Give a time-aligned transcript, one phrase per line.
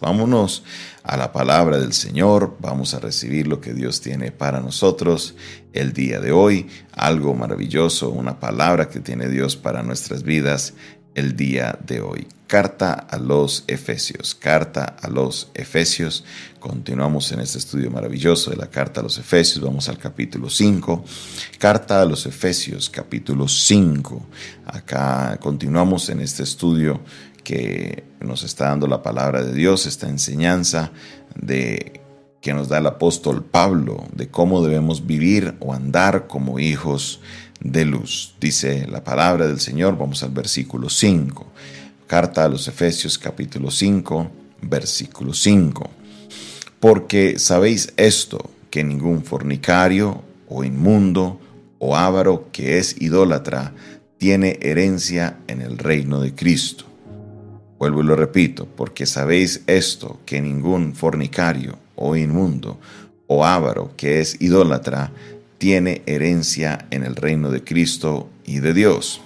[0.00, 0.64] Vámonos
[1.02, 5.34] a la palabra del Señor, vamos a recibir lo que Dios tiene para nosotros
[5.74, 10.72] el día de hoy, algo maravilloso, una palabra que tiene Dios para nuestras vidas
[11.14, 12.26] el día de hoy.
[12.46, 16.24] Carta a los Efesios, carta a los Efesios.
[16.60, 19.62] Continuamos en este estudio maravilloso de la carta a los Efesios.
[19.62, 21.04] Vamos al capítulo 5.
[21.58, 24.26] Carta a los Efesios, capítulo 5.
[24.66, 27.00] Acá continuamos en este estudio
[27.44, 30.90] que nos está dando la palabra de Dios, esta enseñanza
[31.36, 32.00] de
[32.40, 37.20] que nos da el apóstol Pablo de cómo debemos vivir o andar como hijos
[37.60, 38.34] de luz.
[38.40, 41.46] Dice la palabra del Señor, vamos al versículo 5.
[42.06, 44.30] Carta a los Efesios capítulo 5,
[44.62, 45.90] versículo 5.
[46.80, 51.40] Porque sabéis esto, que ningún fornicario o inmundo
[51.78, 53.72] o avaro que es idólatra
[54.18, 56.84] tiene herencia en el reino de Cristo.
[57.78, 62.78] Vuelvo y lo repito, porque sabéis esto, que ningún fornicario o inmundo
[63.26, 65.10] o avaro que es idólatra
[65.58, 69.20] tiene herencia en el reino de Cristo y de Dios.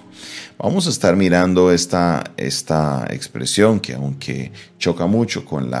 [0.57, 5.71] Vamos a estar mirando esta, esta expresión que aunque choca mucho con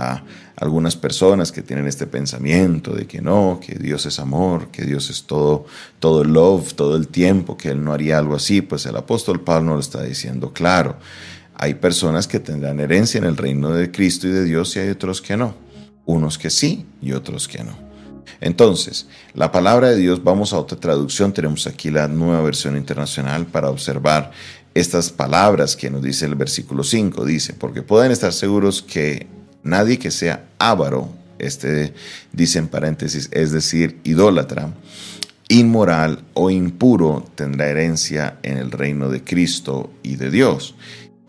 [0.55, 5.09] algunas personas que tienen este pensamiento de que no, que Dios es amor, que Dios
[5.09, 5.65] es todo,
[5.99, 9.73] todo love, todo el tiempo, que Él no haría algo así, pues el apóstol Pablo
[9.73, 10.97] lo está diciendo claro.
[11.61, 14.89] Hay personas que tendrán herencia en el reino de Cristo y de Dios y hay
[14.91, 15.55] otros que no.
[16.05, 17.77] Unos que sí y otros que no.
[18.39, 23.45] Entonces, la palabra de Dios, vamos a otra traducción, tenemos aquí la nueva versión internacional
[23.45, 24.31] para observar
[24.73, 27.25] estas palabras que nos dice el versículo 5.
[27.25, 29.27] Dice, porque pueden estar seguros que
[29.61, 31.93] nadie que sea avaro, este
[32.31, 34.71] dice en paréntesis, es decir, idólatra,
[35.49, 40.75] inmoral o impuro, tendrá herencia en el reino de Cristo y de Dios.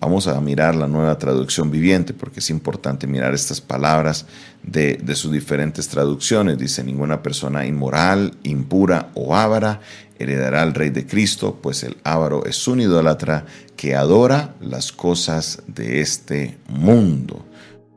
[0.01, 4.25] Vamos a mirar la nueva traducción viviente porque es importante mirar estas palabras
[4.63, 6.57] de, sus diferentes traducciones.
[6.57, 9.81] Dice, ninguna persona inmoral, impura o ávara
[10.19, 13.45] heredará al Rey de Cristo, pues el ávaro es un idólatra
[13.77, 17.45] que adora las cosas de este mundo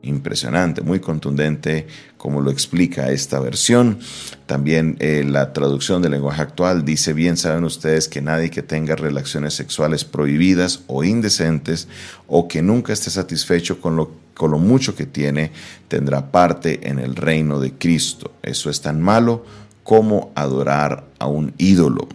[0.04, 3.98] impresionante, muy contundente, como lo explica esta versión.
[4.46, 8.96] También eh, la traducción del lenguaje actual dice, bien saben ustedes que nadie que tenga
[8.96, 11.88] relaciones sexuales prohibidas o indecentes
[12.26, 15.50] o que nunca esté satisfecho con lo, con lo mucho que tiene,
[15.88, 18.32] tendrá parte en el reino de Cristo.
[18.42, 19.44] Eso es tan malo
[19.82, 22.08] como adorar a un ídolo.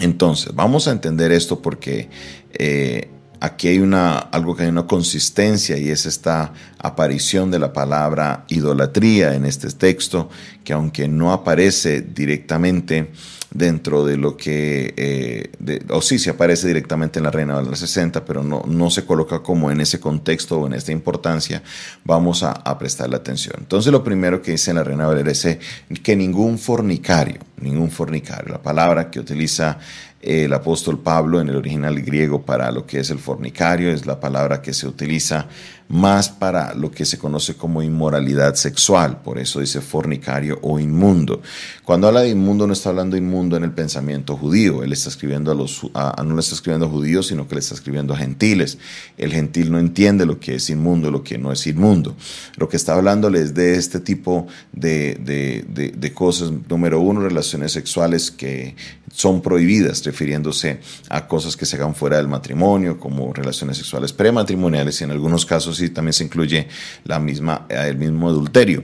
[0.00, 2.08] Entonces, vamos a entender esto porque
[2.52, 3.10] eh,
[3.40, 8.44] aquí hay una, algo que hay una consistencia y es esta aparición de la palabra
[8.48, 10.30] idolatría en este texto,
[10.64, 13.12] que aunque no aparece directamente
[13.56, 17.78] dentro de lo que, eh, o sí, se aparece directamente en la Reina de los
[17.78, 21.62] 60, pero no, no se coloca como en ese contexto o en esta importancia,
[22.04, 23.56] vamos a, a prestarle atención.
[23.58, 25.58] Entonces lo primero que dice en la Reina Valera es
[26.02, 29.78] que ningún fornicario, ningún fornicario, la palabra que utiliza
[30.26, 34.18] el apóstol Pablo en el original griego para lo que es el fornicario, es la
[34.18, 35.46] palabra que se utiliza
[35.88, 41.42] más para lo que se conoce como inmoralidad sexual, por eso dice fornicario o inmundo.
[41.84, 45.52] Cuando habla de inmundo no está hablando inmundo en el pensamiento judío, él está escribiendo
[45.52, 48.78] a los, no le está escribiendo a judíos, sino que le está escribiendo a gentiles.
[49.16, 52.16] El gentil no entiende lo que es inmundo, lo que no es inmundo.
[52.56, 57.72] Lo que está hablándole es de este tipo de, de, de cosas, número uno, relaciones
[57.72, 58.74] sexuales que
[59.12, 65.00] son prohibidas, refiriéndose a cosas que se hagan fuera del matrimonio, como relaciones sexuales prematrimoniales
[65.00, 66.68] y en algunos casos sí también se incluye
[67.04, 68.82] la misma, eh, el mismo adulterio.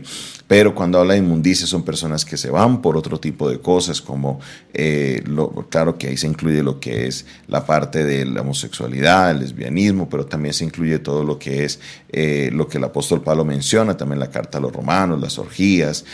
[0.48, 4.02] Pero cuando habla de inmundicia son personas que se van por otro tipo de cosas,
[4.02, 4.38] como,
[4.74, 5.24] eh,
[5.70, 10.10] claro que ahí se incluye lo que es la parte de la homosexualidad, el lesbianismo,
[10.10, 11.80] pero también se incluye todo lo que es
[12.10, 16.04] eh, lo que el apóstol Pablo menciona, también la carta a los romanos, las orgías,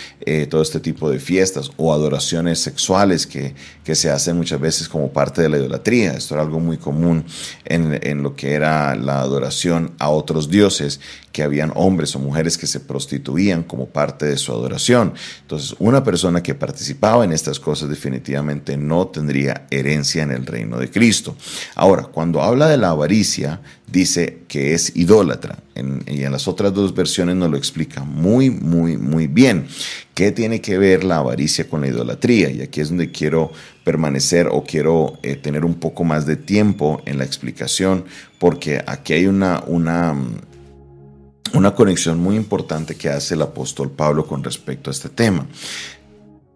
[0.48, 5.10] todo este tipo de fiestas o adoraciones sexuales que, que se hacen muchas veces como
[5.10, 6.12] parte de la idolatría.
[6.12, 7.24] Esto era algo muy común
[7.64, 10.67] en, en lo que era la adoración a otros dioses
[11.32, 15.14] que habían hombres o mujeres que se prostituían como parte de su adoración.
[15.43, 20.78] Entonces, una persona que participaba en estas cosas definitivamente no tendría herencia en el reino
[20.78, 21.37] de Cristo.
[21.75, 23.60] Ahora, cuando habla de la avaricia,
[23.90, 25.58] dice que es idólatra.
[26.06, 29.69] y en las otras dos versiones nos lo explica muy, muy, muy bien.
[30.14, 32.50] ¿Qué tiene que ver la avaricia con la idolatría?
[32.50, 33.52] Y aquí es donde quiero
[33.84, 38.04] permanecer o quiero eh, tener un poco más de tiempo en la explicación,
[38.38, 40.16] porque aquí hay una, una,
[41.54, 45.46] una conexión muy importante que hace el apóstol Pablo con respecto a este tema.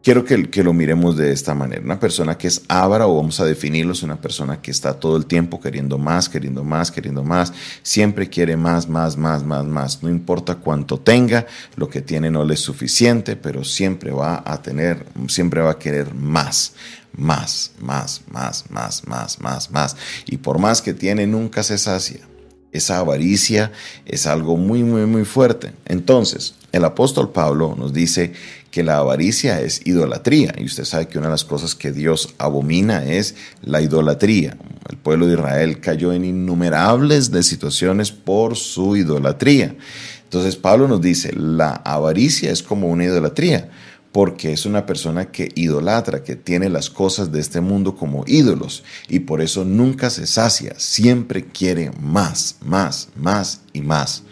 [0.03, 1.81] quiero que, que, lo miremos de esta manera.
[1.83, 5.17] Una persona que es avara, o vamos a definirlo, es una persona que está todo
[5.17, 7.53] el tiempo queriendo más, queriendo más, queriendo más.
[7.83, 10.03] Siempre quiere más, más, más, más, más.
[10.03, 11.47] No importa cuánto tenga,
[11.77, 15.79] lo que tiene no le es suficiente, pero siempre va a tener, siempre va a
[15.79, 16.75] querer más.
[17.15, 19.97] Más, más, más, más, más, más, más.
[20.27, 22.32] Y por más que tiene, nunca se sacia.
[22.73, 23.71] Esa avaricia
[24.07, 25.73] es algo muy, muy, muy fuerte.
[25.85, 28.33] Entonces, el apóstol Pablo nos dice
[28.71, 30.55] que la avaricia es idolatría.
[30.57, 34.57] Y usted sabe que una de las cosas que Dios abomina es la idolatría.
[34.89, 39.77] El pueblo de Israel cayó en innumerables de situaciones por su idolatría.
[40.25, 43.69] Entonces Pablo nos dice, la avaricia es como una idolatría
[44.13, 48.85] porque es una persona que idolatra, que tiene las cosas de este mundo como ídolos
[49.09, 54.23] y por eso nunca se sacia, siempre quiere más, más, más y más.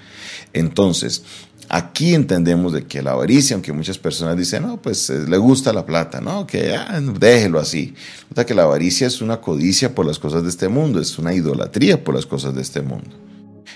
[0.53, 1.23] Entonces,
[1.71, 5.73] aquí entendemos de que la avaricia, aunque muchas personas dicen, no, pues eh, le gusta
[5.73, 7.95] la plata, no, que ah, déjelo así.
[8.35, 11.33] sea que la avaricia es una codicia por las cosas de este mundo, es una
[11.33, 13.30] idolatría por las cosas de este mundo.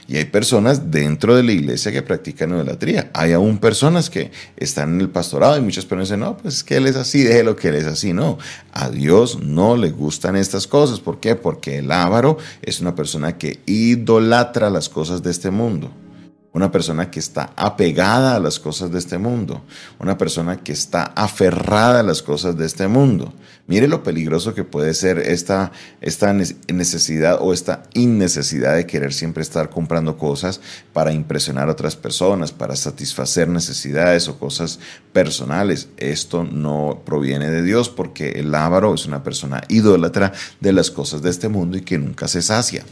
[0.06, 3.10] Y hay personas dentro de la iglesia que practican idolatría.
[3.14, 6.76] Hay aún personas que están en el pastorado y muchas personas dicen, no, pues que
[6.76, 8.12] él es así, déjelo que él es así.
[8.12, 8.38] No,
[8.72, 11.00] a Dios no le gustan estas cosas.
[11.00, 11.36] ¿Por qué?
[11.36, 15.90] Porque el ávaro es una persona que idolatra las cosas de este mundo
[16.54, 19.64] una persona que está apegada a las cosas de este mundo,
[19.98, 23.34] una persona que está aferrada a las cosas de este mundo.
[23.66, 29.42] Mire lo peligroso que puede ser esta, esta necesidad o esta innecesidad de querer siempre
[29.42, 30.60] estar comprando cosas
[30.92, 34.78] para impresionar a otras personas, para satisfacer necesidades o cosas
[35.12, 35.88] personales.
[35.96, 41.20] Esto no proviene de Dios porque el ávaro es una persona idólatra de las cosas
[41.20, 42.84] de este mundo y que nunca se sacia.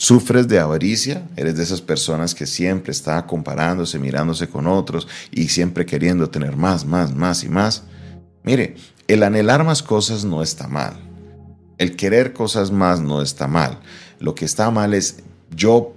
[0.00, 1.28] ¿Sufres de avaricia?
[1.36, 6.56] ¿Eres de esas personas que siempre está comparándose, mirándose con otros y siempre queriendo tener
[6.56, 7.82] más, más, más y más?
[8.42, 8.76] Mire,
[9.08, 10.94] el anhelar más cosas no está mal.
[11.76, 13.78] El querer cosas más no está mal.
[14.20, 15.18] Lo que está mal es
[15.54, 15.92] yo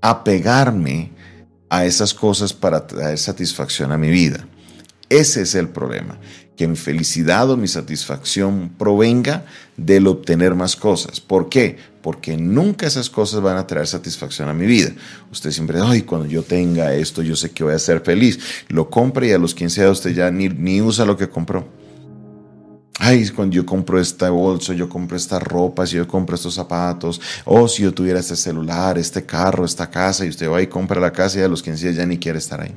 [0.00, 1.12] apegarme
[1.68, 4.46] a esas cosas para traer satisfacción a mi vida.
[5.10, 6.18] Ese es el problema
[6.60, 9.46] que mi felicidad o mi satisfacción provenga
[9.78, 11.18] del obtener más cosas.
[11.18, 11.78] ¿Por qué?
[12.02, 14.90] Porque nunca esas cosas van a traer satisfacción a mi vida.
[15.32, 18.38] Usted siempre, ay, cuando yo tenga esto, yo sé que voy a ser feliz.
[18.68, 21.66] Lo compra y a los 15 años usted ya ni, ni usa lo que compró.
[22.98, 27.22] Ay, cuando yo compro este bolso, yo compro esta ropa, si yo compro estos zapatos,
[27.46, 31.00] o si yo tuviera este celular, este carro, esta casa, y usted va y compra
[31.00, 32.74] la casa y a los 15 días ya ni quiere estar ahí.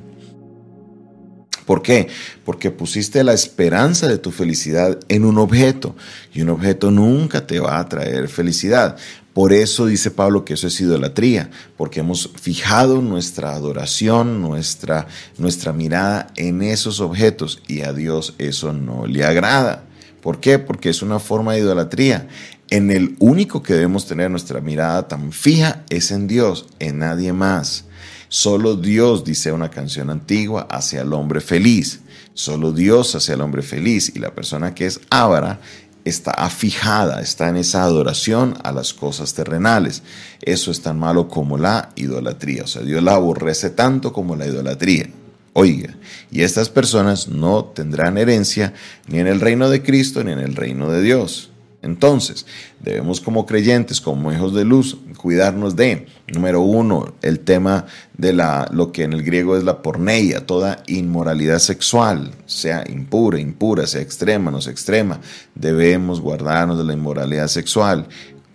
[1.66, 2.08] ¿Por qué?
[2.46, 5.96] Porque pusiste la esperanza de tu felicidad en un objeto
[6.34, 8.98] y un objeto nunca te va a traer felicidad.
[9.34, 15.08] Por eso dice Pablo que eso es idolatría, porque hemos fijado nuestra adoración, nuestra,
[15.38, 19.86] nuestra mirada en esos objetos y a Dios eso no le agrada.
[20.22, 20.60] ¿Por qué?
[20.60, 22.28] Porque es una forma de idolatría.
[22.70, 27.34] En el único que debemos tener nuestra mirada tan fija es en Dios, en nadie
[27.34, 27.86] más.
[28.34, 32.00] Solo Dios, dice una canción antigua, hace al hombre feliz.
[32.34, 34.12] Solo Dios hace al hombre feliz.
[34.16, 35.60] Y la persona que es ávara
[36.04, 40.02] está afijada, está en esa adoración a las cosas terrenales.
[40.42, 42.64] Eso es tan malo como la idolatría.
[42.64, 45.12] O sea, Dios la aborrece tanto como la idolatría.
[45.54, 45.94] Oiga,
[46.32, 48.74] y estas personas no tendrán herencia
[49.08, 51.52] ni en el reino de Cristo ni en el reino de Dios.
[51.84, 52.46] Entonces,
[52.80, 57.86] debemos como creyentes, como hijos de luz, cuidarnos de, número uno, el tema
[58.18, 63.38] de la, lo que en el griego es la porneia, toda inmoralidad sexual, sea impura,
[63.38, 65.20] impura, sea extrema, no sea extrema,
[65.56, 68.08] debemos guardarnos de la inmoralidad sexual.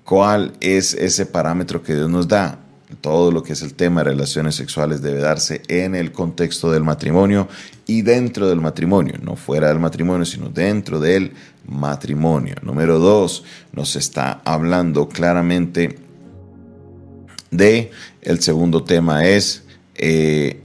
[0.04, 2.58] ¿Cuál es ese parámetro que Dios nos da?
[3.00, 6.84] Todo lo que es el tema de relaciones sexuales debe darse en el contexto del
[6.84, 7.48] matrimonio
[7.86, 11.32] y dentro del matrimonio, no fuera del matrimonio, sino dentro del
[11.66, 12.56] matrimonio.
[12.62, 15.98] Número dos, nos está hablando claramente
[17.50, 17.90] de,
[18.22, 19.64] el segundo tema es
[19.94, 20.60] eh,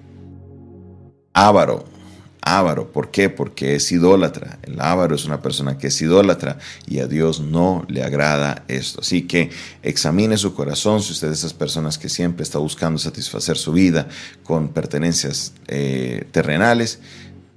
[1.33, 1.85] ávaro,
[2.45, 3.29] Ávaro, ¿por qué?
[3.29, 4.59] Porque es idólatra.
[4.63, 8.99] El ávaro es una persona que es idólatra y a Dios no le agrada esto.
[8.99, 9.49] Así que
[9.81, 13.71] examine su corazón si usted es de esas personas que siempre está buscando satisfacer su
[13.71, 14.09] vida
[14.43, 16.99] con pertenencias eh, terrenales,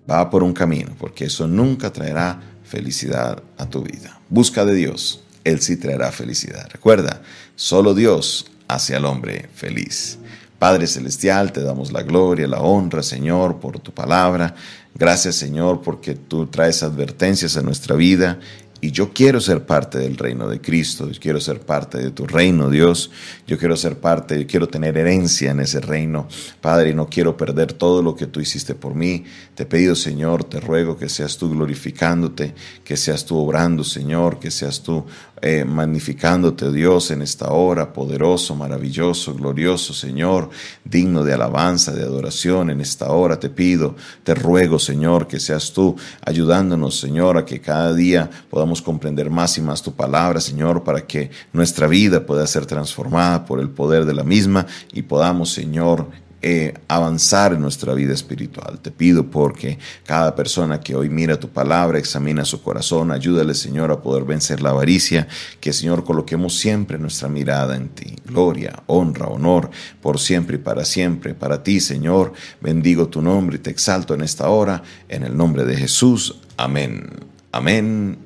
[0.08, 4.20] va por un camino, porque eso nunca traerá felicidad a tu vida.
[4.28, 6.68] Busca de Dios, Él sí traerá felicidad.
[6.70, 7.22] Recuerda,
[7.56, 10.18] solo Dios hace al hombre feliz.
[10.58, 14.54] Padre Celestial, te damos la gloria, la honra, Señor, por tu palabra.
[14.94, 18.38] Gracias, Señor, porque tú traes advertencias a nuestra vida
[18.80, 22.26] y yo quiero ser parte del reino de Cristo, yo quiero ser parte de tu
[22.26, 23.10] reino, Dios,
[23.46, 26.28] yo quiero ser parte, yo quiero tener herencia en ese reino,
[26.60, 29.24] Padre, y no quiero perder todo lo que tú hiciste por mí.
[29.54, 32.54] Te he pedido, Señor, te ruego que seas tú glorificándote,
[32.84, 35.06] que seas tú obrando, Señor, que seas tú
[35.42, 40.48] eh, magnificándote, Dios, en esta hora, poderoso, maravilloso, glorioso, Señor,
[40.82, 45.72] digno de alabanza, de adoración, en esta hora te pido, te ruego, Señor, que seas
[45.72, 50.84] tú ayudándonos, Señor, a que cada día podamos comprender más y más tu palabra, Señor,
[50.84, 55.52] para que nuestra vida pueda ser transformada por el poder de la misma y podamos,
[55.52, 56.08] Señor,
[56.42, 58.78] eh, avanzar en nuestra vida espiritual.
[58.80, 63.90] Te pido porque cada persona que hoy mira tu palabra, examina su corazón, ayúdale, Señor,
[63.90, 65.26] a poder vencer la avaricia,
[65.60, 68.16] que, Señor, coloquemos siempre nuestra mirada en ti.
[68.26, 69.70] Gloria, honra, honor,
[70.02, 71.34] por siempre y para siempre.
[71.34, 75.64] Para ti, Señor, bendigo tu nombre y te exalto en esta hora, en el nombre
[75.64, 76.42] de Jesús.
[76.58, 77.10] Amén.
[77.50, 78.25] Amén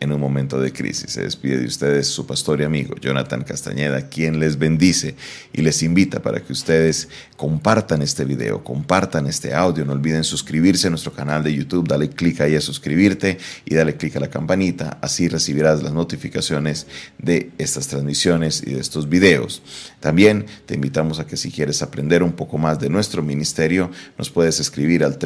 [0.00, 1.12] en un momento de crisis.
[1.12, 5.14] Se despide de ustedes su pastor y amigo Jonathan Castañeda, quien les bendice
[5.52, 9.84] y les invita para que ustedes compartan este video, compartan este audio.
[9.84, 13.96] No olviden suscribirse a nuestro canal de YouTube, dale clic ahí a suscribirte y dale
[13.96, 16.86] clic a la campanita, así recibirás las notificaciones
[17.18, 19.62] de estas transmisiones y de estos videos.
[20.00, 24.30] También te invitamos a que si quieres aprender un poco más de nuestro ministerio, nos
[24.30, 25.18] puedes escribir al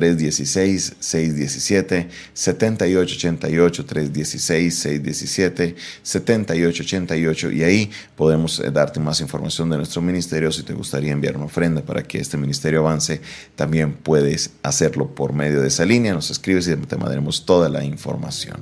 [4.68, 10.50] 316-617-7888, 316-617-7888 y ahí podemos eh, darte más información de nuestro ministerio.
[10.52, 13.20] Si te gustaría enviar una ofrenda para que este ministerio avance,
[13.56, 16.14] también puedes hacerlo por medio de esa línea.
[16.14, 18.56] Nos escribes y te mandaremos toda la información.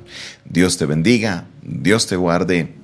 [0.45, 2.82] Dios te bendiga, Dios te guarde